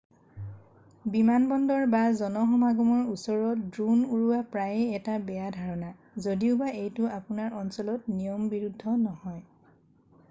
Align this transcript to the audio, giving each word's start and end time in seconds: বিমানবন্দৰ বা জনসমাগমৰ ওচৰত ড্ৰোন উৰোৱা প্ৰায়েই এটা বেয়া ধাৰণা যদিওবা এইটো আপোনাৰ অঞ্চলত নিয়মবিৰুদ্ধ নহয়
বিমানবন্দৰ 1.15 1.83
বা 1.95 1.99
জনসমাগমৰ 2.21 3.11
ওচৰত 3.17 3.69
ড্ৰোন 3.75 4.01
উৰোৱা 4.07 4.41
প্ৰায়েই 4.57 4.99
এটা 5.01 5.19
বেয়া 5.29 5.53
ধাৰণা 5.59 5.93
যদিওবা 6.29 6.73
এইটো 6.79 7.13
আপোনাৰ 7.21 7.57
অঞ্চলত 7.63 8.17
নিয়মবিৰুদ্ধ 8.19 8.99
নহয় 9.07 9.41